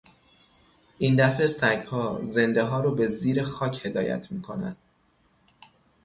این 0.97 1.15
دفعه 1.15 1.47
سگها، 1.47 2.19
زنده 2.21 2.63
ها 2.63 2.79
رو 2.79 2.95
به 2.95 3.07
زیر 3.07 3.43
خاک 3.43 3.85
هدایت 3.85 4.31
میکنن 4.31 4.75